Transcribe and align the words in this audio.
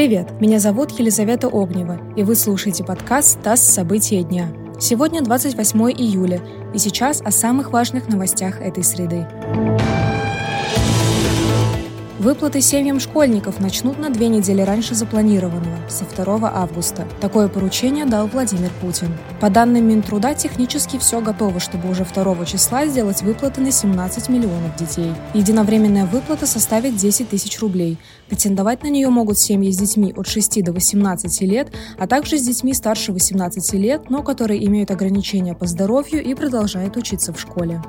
Привет, 0.00 0.40
меня 0.40 0.58
зовут 0.60 0.92
Елизавета 0.92 1.48
Огнева, 1.48 2.00
и 2.16 2.22
вы 2.22 2.34
слушаете 2.34 2.82
подкаст 2.82 3.38
«ТАСС. 3.42 3.60
События 3.60 4.22
дня». 4.22 4.48
Сегодня 4.80 5.20
28 5.20 5.78
июля, 5.90 6.40
и 6.72 6.78
сейчас 6.78 7.20
о 7.20 7.30
самых 7.30 7.70
важных 7.70 8.08
новостях 8.08 8.62
этой 8.62 8.82
среды. 8.82 9.28
Выплаты 12.20 12.60
семьям 12.60 13.00
школьников 13.00 13.60
начнут 13.60 13.98
на 13.98 14.10
две 14.10 14.28
недели 14.28 14.60
раньше 14.60 14.94
запланированного, 14.94 15.88
со 15.88 16.04
2 16.04 16.52
августа. 16.54 17.08
Такое 17.18 17.48
поручение 17.48 18.04
дал 18.04 18.26
Владимир 18.26 18.70
Путин. 18.82 19.16
По 19.40 19.48
данным 19.48 19.88
Минтруда, 19.88 20.34
технически 20.34 20.98
все 20.98 21.22
готово, 21.22 21.60
чтобы 21.60 21.90
уже 21.90 22.04
2 22.04 22.44
числа 22.44 22.84
сделать 22.84 23.22
выплаты 23.22 23.62
на 23.62 23.72
17 23.72 24.28
миллионов 24.28 24.76
детей. 24.76 25.14
Единовременная 25.32 26.04
выплата 26.04 26.46
составит 26.46 26.94
10 26.94 27.30
тысяч 27.30 27.58
рублей. 27.58 27.96
Претендовать 28.28 28.82
на 28.82 28.88
нее 28.88 29.08
могут 29.08 29.38
семьи 29.38 29.72
с 29.72 29.78
детьми 29.78 30.12
от 30.14 30.26
6 30.26 30.62
до 30.62 30.74
18 30.74 31.40
лет, 31.40 31.72
а 31.98 32.06
также 32.06 32.36
с 32.36 32.42
детьми 32.42 32.74
старше 32.74 33.14
18 33.14 33.72
лет, 33.72 34.10
но 34.10 34.22
которые 34.22 34.62
имеют 34.66 34.90
ограничения 34.90 35.54
по 35.54 35.64
здоровью 35.64 36.22
и 36.22 36.34
продолжают 36.34 36.98
учиться 36.98 37.32
в 37.32 37.40
школе. 37.40 37.80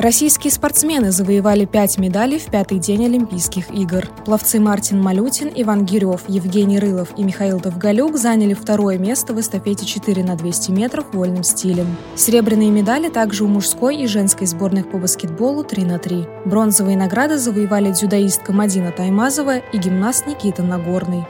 Российские 0.00 0.50
спортсмены 0.50 1.12
завоевали 1.12 1.66
пять 1.66 1.98
медалей 1.98 2.38
в 2.38 2.46
пятый 2.46 2.78
день 2.78 3.04
Олимпийских 3.04 3.70
игр. 3.70 4.08
Пловцы 4.24 4.58
Мартин 4.58 4.98
Малютин, 4.98 5.52
Иван 5.54 5.84
Гирев, 5.84 6.22
Евгений 6.26 6.78
Рылов 6.78 7.10
и 7.18 7.22
Михаил 7.22 7.60
Довгалюк 7.60 8.16
заняли 8.16 8.54
второе 8.54 8.96
место 8.96 9.34
в 9.34 9.40
эстафете 9.40 9.84
4 9.84 10.24
на 10.24 10.36
200 10.36 10.70
метров 10.70 11.12
вольным 11.12 11.42
стилем. 11.42 11.98
Серебряные 12.16 12.70
медали 12.70 13.10
также 13.10 13.44
у 13.44 13.46
мужской 13.46 13.94
и 13.98 14.06
женской 14.06 14.46
сборных 14.46 14.90
по 14.90 14.96
баскетболу 14.96 15.64
3 15.64 15.84
на 15.84 15.98
3. 15.98 16.26
Бронзовые 16.46 16.96
награды 16.96 17.36
завоевали 17.36 17.92
дзюдоистка 17.92 18.54
Мадина 18.54 18.92
Таймазова 18.92 19.58
и 19.58 19.76
гимнаст 19.76 20.26
Никита 20.26 20.62
Нагорный. 20.62 21.26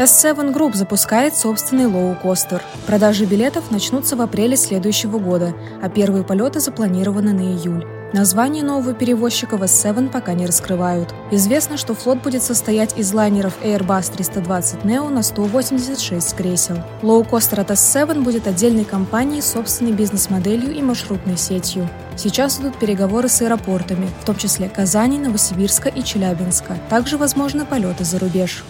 S7 0.00 0.54
Group 0.54 0.76
запускает 0.76 1.36
собственный 1.36 1.84
лоукостер. 1.84 2.62
Продажи 2.86 3.26
билетов 3.26 3.70
начнутся 3.70 4.16
в 4.16 4.22
апреле 4.22 4.56
следующего 4.56 5.18
года, 5.18 5.52
а 5.82 5.90
первые 5.90 6.24
полеты 6.24 6.58
запланированы 6.58 7.34
на 7.34 7.42
июль. 7.42 7.86
Название 8.14 8.64
нового 8.64 8.94
перевозчика 8.94 9.58
в 9.58 9.62
S7 9.62 10.08
пока 10.08 10.32
не 10.32 10.46
раскрывают. 10.46 11.12
Известно, 11.30 11.76
что 11.76 11.94
флот 11.94 12.22
будет 12.22 12.42
состоять 12.42 12.98
из 12.98 13.12
лайнеров 13.12 13.52
Airbus 13.62 14.10
320neo 14.14 15.10
на 15.10 15.22
186 15.22 16.34
кресел. 16.34 16.78
Лоукостер 17.02 17.60
от 17.60 17.70
S7 17.70 18.22
будет 18.22 18.46
отдельной 18.46 18.86
компанией 18.86 19.42
с 19.42 19.52
собственной 19.52 19.92
бизнес-моделью 19.92 20.74
и 20.74 20.80
маршрутной 20.80 21.36
сетью. 21.36 21.86
Сейчас 22.16 22.58
идут 22.58 22.78
переговоры 22.78 23.28
с 23.28 23.42
аэропортами, 23.42 24.08
в 24.22 24.24
том 24.24 24.36
числе 24.36 24.70
Казани, 24.70 25.18
Новосибирска 25.18 25.90
и 25.90 26.02
Челябинска. 26.02 26.78
Также 26.88 27.18
возможны 27.18 27.66
полеты 27.66 28.04
за 28.04 28.18
рубеж. 28.18 28.64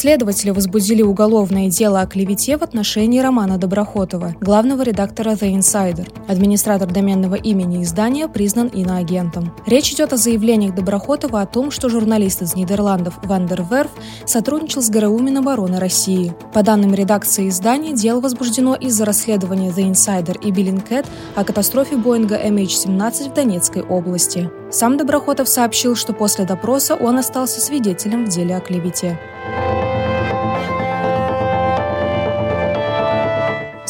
Следователи 0.00 0.48
возбудили 0.48 1.02
уголовное 1.02 1.68
дело 1.68 2.00
о 2.00 2.06
клевете 2.06 2.56
в 2.56 2.62
отношении 2.62 3.20
Романа 3.20 3.58
Доброхотова, 3.58 4.34
главного 4.40 4.80
редактора 4.80 5.32
The 5.32 5.54
Insider. 5.54 6.10
Администратор 6.26 6.90
доменного 6.90 7.34
имени 7.34 7.82
издания 7.82 8.26
признан 8.26 8.68
иноагентом. 8.68 9.54
Речь 9.66 9.92
идет 9.92 10.14
о 10.14 10.16
заявлениях 10.16 10.74
Доброхотова 10.74 11.42
о 11.42 11.46
том, 11.46 11.70
что 11.70 11.90
журналист 11.90 12.40
из 12.40 12.56
Нидерландов 12.56 13.18
Вандер 13.24 13.62
Верф 13.70 13.90
сотрудничал 14.24 14.80
с 14.80 14.88
ГРУ 14.88 15.18
Минобороны 15.18 15.78
России. 15.78 16.34
По 16.54 16.62
данным 16.62 16.94
редакции 16.94 17.50
издания, 17.50 17.92
дело 17.92 18.20
возбуждено 18.20 18.76
из-за 18.76 19.04
расследования 19.04 19.68
The 19.68 19.90
Insider 19.90 20.40
и 20.40 20.50
Billingcat 20.50 21.04
о 21.34 21.44
катастрофе 21.44 21.98
Боинга 21.98 22.40
MH17 22.42 23.32
в 23.32 23.34
Донецкой 23.34 23.82
области. 23.82 24.48
Сам 24.72 24.96
Доброхотов 24.96 25.46
сообщил, 25.46 25.94
что 25.94 26.14
после 26.14 26.46
допроса 26.46 26.94
он 26.94 27.18
остался 27.18 27.60
свидетелем 27.60 28.24
в 28.24 28.30
деле 28.30 28.56
о 28.56 28.60
клевете. 28.60 29.18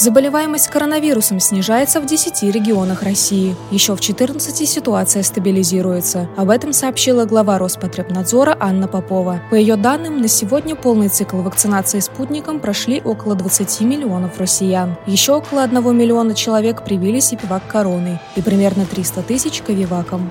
Заболеваемость 0.01 0.69
коронавирусом 0.69 1.41
снижается 1.41 2.01
в 2.01 2.07
10 2.07 2.43
регионах 2.55 3.03
России. 3.03 3.55
Еще 3.71 3.95
в 3.95 4.01
14 4.01 4.67
ситуация 4.67 5.23
стабилизируется. 5.23 6.27
Об 6.39 6.49
этом 6.49 6.73
сообщила 6.73 7.27
глава 7.27 7.59
Роспотребнадзора 7.59 8.57
Анна 8.59 8.89
Попова. 8.89 9.43
По 9.51 9.57
ее 9.57 9.77
данным, 9.77 10.23
на 10.23 10.29
сегодня 10.29 10.75
полный 10.75 11.11
цикл 11.11 11.43
вакцинации 11.43 12.01
спутником 12.01 12.61
прошли 12.61 13.03
около 13.05 13.35
20 13.35 13.83
миллионов 13.83 14.39
россиян. 14.39 14.97
Еще 15.05 15.35
около 15.35 15.65
1 15.65 15.95
миллиона 15.95 16.35
человек 16.35 16.83
привились 16.83 17.35
и 17.35 17.37
пивак 17.37 17.67
короной 17.69 18.21
и 18.37 18.41
примерно 18.41 18.87
300 18.87 19.21
тысяч 19.25 19.61
ковиваком. 19.61 20.31